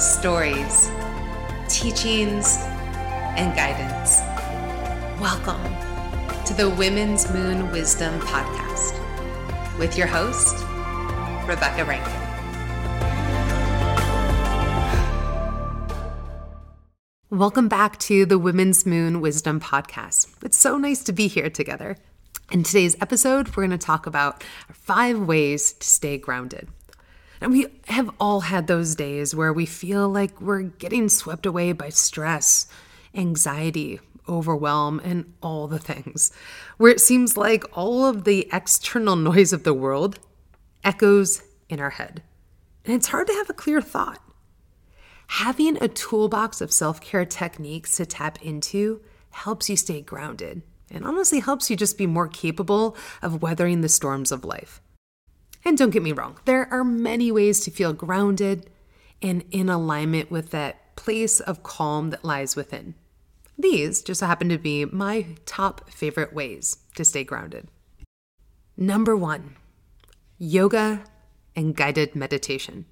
[0.00, 0.90] stories,
[1.68, 2.56] teachings,
[3.36, 4.20] and guidance.
[5.20, 5.62] Welcome
[6.46, 8.98] to the Women's Moon Wisdom Podcast
[9.78, 10.64] with your host,
[11.46, 12.14] Rebecca Rankin.
[17.28, 20.28] Welcome back to the Women's Moon Wisdom Podcast.
[20.42, 21.98] It's so nice to be here together.
[22.50, 24.42] In today's episode, we're going to talk about
[24.72, 26.70] five ways to stay grounded.
[27.40, 31.72] And we have all had those days where we feel like we're getting swept away
[31.72, 32.66] by stress,
[33.14, 36.32] anxiety, overwhelm, and all the things,
[36.76, 40.18] where it seems like all of the external noise of the world
[40.84, 42.22] echoes in our head.
[42.84, 44.22] And it's hard to have a clear thought.
[45.28, 49.00] Having a toolbox of self care techniques to tap into
[49.30, 53.88] helps you stay grounded and honestly helps you just be more capable of weathering the
[53.88, 54.82] storms of life.
[55.64, 58.70] And don't get me wrong, there are many ways to feel grounded
[59.22, 62.94] and in alignment with that place of calm that lies within.
[63.58, 67.68] These just happen to be my top favorite ways to stay grounded.
[68.76, 69.56] Number one,
[70.38, 71.04] yoga
[71.54, 72.86] and guided meditation.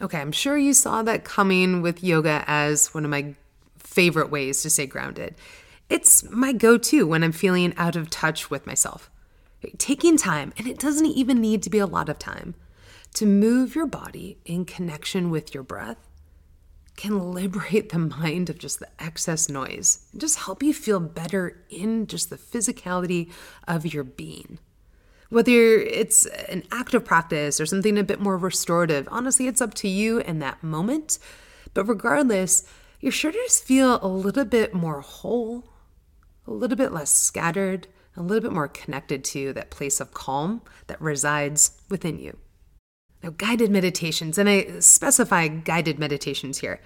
[0.00, 3.34] Okay, I'm sure you saw that coming with yoga as one of my
[3.78, 5.34] favorite ways to stay grounded.
[5.88, 9.10] It's my go to when I'm feeling out of touch with myself.
[9.78, 12.54] Taking time, and it doesn't even need to be a lot of time,
[13.14, 16.06] to move your body in connection with your breath
[16.96, 21.62] can liberate the mind of just the excess noise and just help you feel better
[21.68, 23.30] in just the physicality
[23.68, 24.58] of your being.
[25.28, 29.88] Whether it's an active practice or something a bit more restorative, honestly, it's up to
[29.88, 31.18] you in that moment.
[31.74, 32.64] But regardless,
[33.00, 35.64] you're sure to just feel a little bit more whole,
[36.46, 40.62] a little bit less scattered, a little bit more connected to that place of calm
[40.86, 42.36] that resides within you.
[43.22, 46.80] Now, guided meditations, and I specify guided meditations here.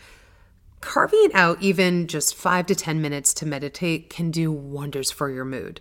[0.81, 5.45] Carving out even just five to 10 minutes to meditate can do wonders for your
[5.45, 5.81] mood.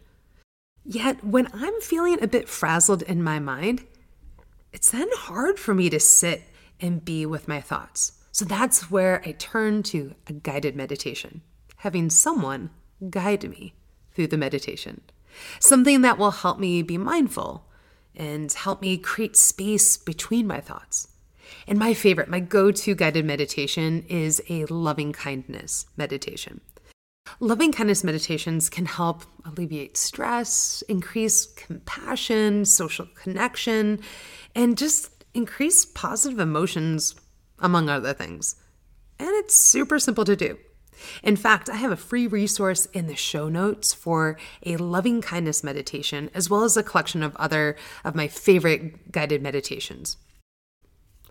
[0.84, 3.86] Yet, when I'm feeling a bit frazzled in my mind,
[4.74, 6.44] it's then hard for me to sit
[6.80, 8.14] and be with my thoughts.
[8.32, 11.42] So that's where I turn to a guided meditation,
[11.78, 12.70] having someone
[13.10, 13.74] guide me
[14.14, 15.02] through the meditation.
[15.60, 17.66] Something that will help me be mindful
[18.16, 21.08] and help me create space between my thoughts.
[21.68, 26.62] And my favorite, my go to guided meditation is a loving kindness meditation.
[27.40, 34.00] Loving kindness meditations can help alleviate stress, increase compassion, social connection,
[34.56, 37.16] and just increase positive emotions,
[37.60, 38.56] among other things.
[39.20, 40.58] And it's super simple to do.
[41.24, 45.64] In fact, I have a free resource in the show notes for a loving kindness
[45.64, 50.18] meditation, as well as a collection of other of my favorite guided meditations.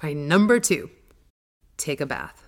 [0.03, 0.91] All right, number two,
[1.77, 2.45] take a bath.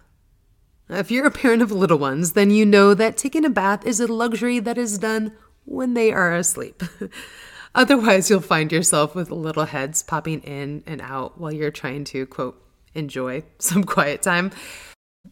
[0.89, 4.01] If you're a parent of little ones, then you know that taking a bath is
[4.01, 5.33] a luxury that is done
[5.65, 6.83] when they are asleep.
[7.75, 12.27] Otherwise, you'll find yourself with little heads popping in and out while you're trying to,
[12.27, 12.61] quote,
[12.95, 14.51] enjoy some quiet time.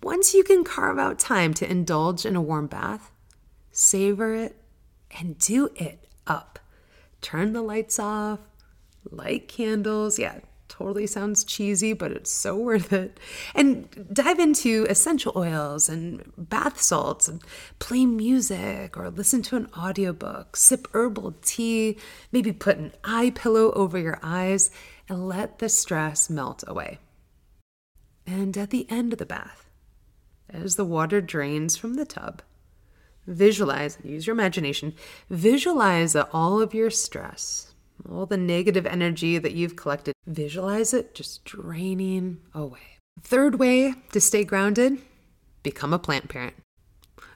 [0.03, 3.10] Once you can carve out time to indulge in a warm bath,
[3.71, 4.56] savor it
[5.19, 6.59] and do it up.
[7.21, 8.41] Turn the lights off,
[9.10, 10.19] light candles.
[10.19, 13.19] Yeah, totally sounds cheesy, but it's so worth it.
[13.54, 17.43] And dive into essential oils and bath salts and
[17.78, 21.99] play music or listen to an audiobook, sip herbal tea,
[22.31, 24.70] maybe put an eye pillow over your eyes
[25.09, 26.99] and let the stress melt away.
[28.26, 29.68] And at the end of the bath,
[30.50, 32.42] as the water drains from the tub,
[33.26, 34.94] visualize, use your imagination,
[35.31, 37.75] visualize all of your stress,
[38.09, 42.98] all the negative energy that you've collected, visualize it just draining away.
[43.20, 44.98] Third way to stay grounded
[45.62, 46.54] become a plant parent.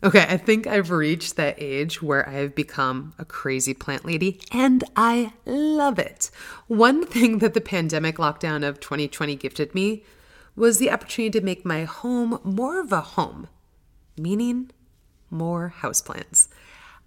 [0.05, 4.83] Okay, I think I've reached that age where I've become a crazy plant lady, and
[4.97, 6.31] I love it.
[6.67, 10.05] One thing that the pandemic lockdown of 2020 gifted me
[10.55, 13.49] was the opportunity to make my home more of a home,
[14.17, 14.71] meaning
[15.31, 16.49] more houseplants.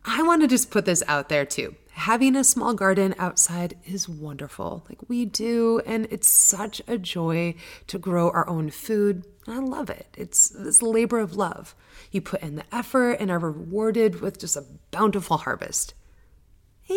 [0.04, 4.08] I want to just put this out there too having a small garden outside is
[4.10, 4.86] wonderful.
[4.90, 7.56] Like we do, and it's such a joy
[7.88, 9.26] to grow our own food.
[9.48, 10.08] I love it.
[10.18, 11.74] It's this labor of love.
[12.12, 15.94] You put in the effort and are rewarded with just a bountiful harvest.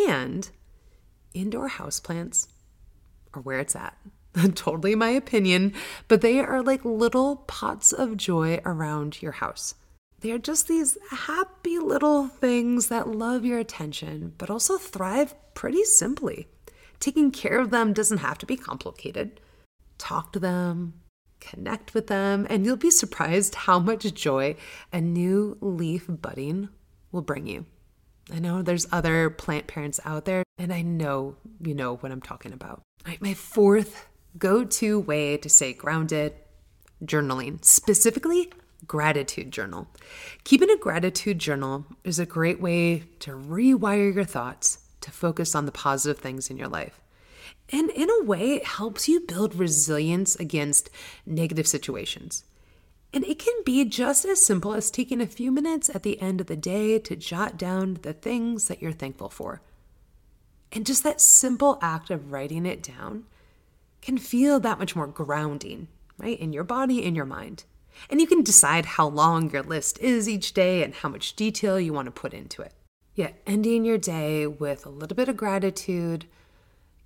[0.09, 0.51] And
[1.33, 2.49] indoor houseplants
[3.35, 3.97] are where it's at.
[4.55, 5.73] totally my opinion,
[6.07, 9.75] but they are like little pots of joy around your house.
[10.21, 16.49] They're just these happy little things that love your attention, but also thrive pretty simply.
[16.99, 19.41] Taking care of them doesn't have to be complicated.
[19.97, 20.95] Talk to them,
[21.41, 24.57] connect with them, and you'll be surprised how much joy
[24.93, 26.69] a new leaf budding
[27.13, 27.67] will bring you.
[28.33, 32.21] I know there's other plant parents out there, and I know you know what I'm
[32.21, 32.83] talking about.
[33.07, 34.07] All right, my fourth
[34.39, 36.35] go to way to stay grounded
[37.05, 38.51] journaling, specifically
[38.87, 39.89] gratitude journal.
[40.45, 45.67] Keeping a gratitude journal is a great way to rewire your thoughts to focus on
[45.67, 47.01] the positive things in your life.
[47.71, 50.91] And in a way, it helps you build resilience against
[51.27, 52.45] negative situations.
[53.13, 56.41] And it can be just as simple as taking a few minutes at the end
[56.41, 59.63] of the day to jot down the things that you're thankful for.
[60.73, 63.25] And just that simple act of writing it down
[64.03, 66.39] can feel that much more grounding, right?
[66.39, 67.65] In your body, in your mind.
[68.09, 71.81] And you can decide how long your list is each day and how much detail
[71.81, 72.73] you want to put into it.
[73.15, 76.27] Yet, ending your day with a little bit of gratitude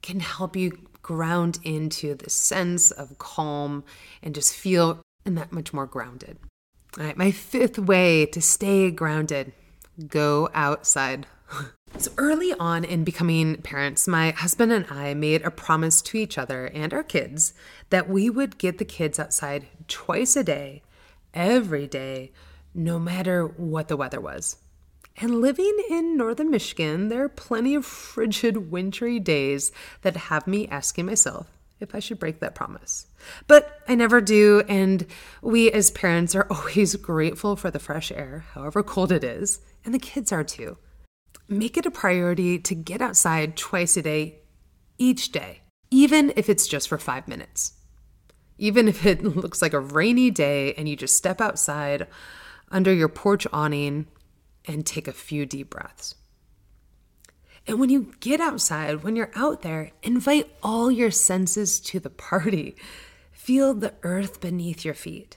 [0.03, 3.85] can help you ground into the sense of calm
[4.23, 6.39] and just feel and that much more grounded.
[6.99, 9.53] All right, my fifth way to stay grounded
[10.09, 11.27] go outside.
[11.99, 16.39] so, early on in becoming parents, my husband and I made a promise to each
[16.39, 17.55] other and our kids
[17.91, 20.83] that we would get the kids outside twice a day,
[21.35, 22.33] every day,
[22.75, 24.57] no matter what the weather was.
[25.19, 30.67] And living in northern Michigan, there are plenty of frigid, wintry days that have me
[30.69, 31.47] asking myself,
[31.81, 33.07] if I should break that promise.
[33.47, 35.07] But I never do, and
[35.43, 39.93] we as parents are always grateful for the fresh air, however cold it is, and
[39.93, 40.79] the kids are too.
[41.53, 44.41] Make it a priority to get outside twice a day,
[44.97, 45.61] each day,
[45.91, 47.75] even if it's just for five minutes.
[48.57, 52.07] Even if it looks like a rainy day and you just step outside
[52.71, 54.07] under your porch awning
[54.65, 56.15] and take a few deep breaths.
[57.67, 62.09] And when you get outside, when you're out there, invite all your senses to the
[62.09, 62.77] party.
[63.31, 65.37] Feel the earth beneath your feet.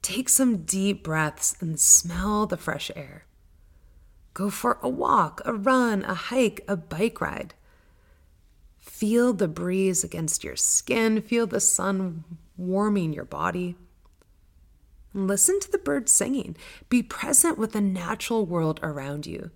[0.00, 3.26] Take some deep breaths and smell the fresh air.
[4.34, 7.54] Go for a walk, a run, a hike, a bike ride.
[8.80, 11.22] Feel the breeze against your skin.
[11.22, 12.24] Feel the sun
[12.56, 13.76] warming your body.
[15.14, 16.56] Listen to the birds singing.
[16.88, 19.52] Be present with the natural world around you.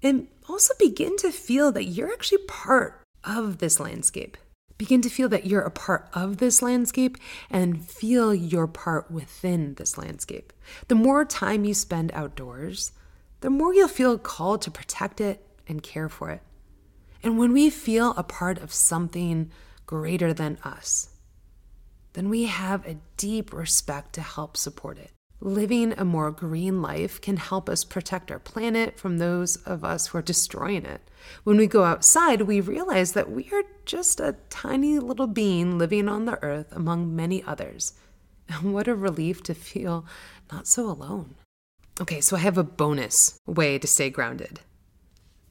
[0.00, 4.36] And also begin to feel that you're actually part of this landscape.
[4.78, 7.16] Begin to feel that you're a part of this landscape
[7.50, 10.52] and feel your part within this landscape.
[10.88, 12.92] The more time you spend outdoors,
[13.42, 16.40] the more you'll feel called to protect it and care for it.
[17.22, 19.50] And when we feel a part of something
[19.84, 21.10] greater than us,
[22.12, 25.10] then we have a deep respect to help support it.
[25.40, 30.06] Living a more green life can help us protect our planet from those of us
[30.06, 31.00] who are destroying it.
[31.42, 36.08] When we go outside, we realize that we are just a tiny little being living
[36.08, 37.94] on the earth among many others.
[38.48, 40.04] And what a relief to feel
[40.50, 41.36] not so alone.
[42.00, 44.60] Okay, so I have a bonus way to stay grounded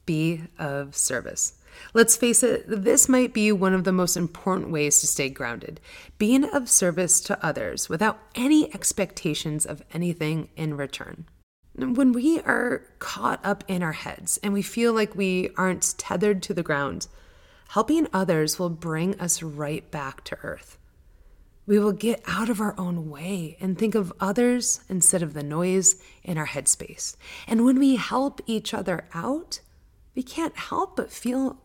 [0.04, 1.54] be of service.
[1.94, 5.80] Let's face it, this might be one of the most important ways to stay grounded
[6.18, 11.26] being of service to others without any expectations of anything in return.
[11.74, 16.42] When we are caught up in our heads and we feel like we aren't tethered
[16.42, 17.06] to the ground,
[17.70, 20.78] helping others will bring us right back to earth.
[21.64, 25.44] We will get out of our own way and think of others instead of the
[25.44, 27.16] noise in our headspace.
[27.46, 29.60] And when we help each other out,
[30.14, 31.58] we can't help but feel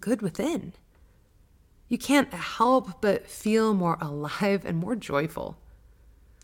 [0.00, 0.72] good within.
[1.88, 5.56] You can't help but feel more alive and more joyful.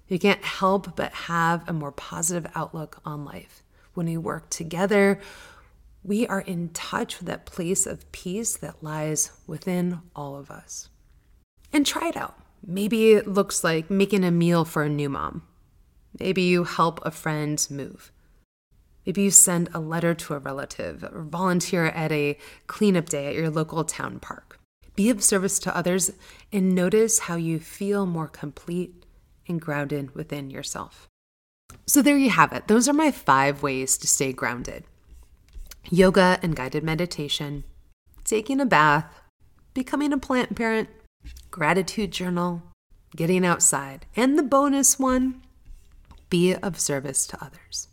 [0.07, 3.65] You can't help but have a more positive outlook on life.
[3.95, 5.19] When we work together,
[6.05, 10.89] we are in touch with that place of peace that lies within all of us.
[11.73, 12.42] And try it out.
[12.65, 15.43] Maybe it looks like making a meal for a new mom.
[16.19, 18.13] Maybe you help a friend move.
[19.05, 23.35] Maybe you send a letter to a relative or volunteer at a cleanup day at
[23.35, 24.61] your local town park.
[24.95, 26.13] Be of service to others
[26.53, 29.05] and notice how you feel more complete
[29.49, 31.09] and grounded within yourself.
[31.87, 32.69] So, there you have it.
[32.69, 34.85] Those are my five ways to stay grounded
[35.91, 37.65] yoga and guided meditation,
[38.25, 39.21] taking a bath,
[39.75, 40.89] becoming a plant parent,
[41.51, 42.63] gratitude journal,
[43.15, 45.43] getting outside, and the bonus one
[46.31, 47.89] be of service to others.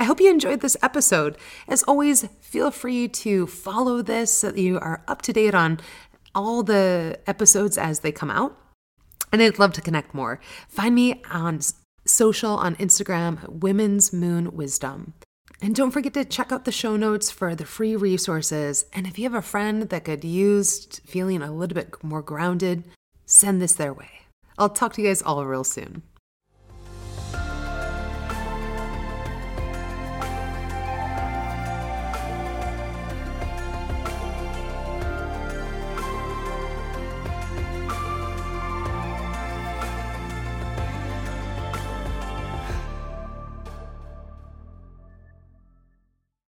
[0.00, 1.36] I hope you enjoyed this episode.
[1.66, 5.80] As always, feel free to follow this so that you are up to date on
[6.34, 8.56] all the episodes as they come out.
[9.32, 10.40] And I'd love to connect more.
[10.68, 11.60] Find me on
[12.06, 15.14] social on Instagram, Women's Moon Wisdom.
[15.60, 18.84] And don't forget to check out the show notes for the free resources.
[18.92, 22.84] And if you have a friend that could use feeling a little bit more grounded,
[23.26, 24.10] send this their way.
[24.56, 26.02] I'll talk to you guys all real soon.